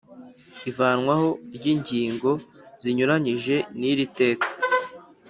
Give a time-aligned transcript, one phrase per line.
[0.69, 2.31] Ivanwaho ry’ingingo
[2.81, 4.47] zinyuranyije n’iri teka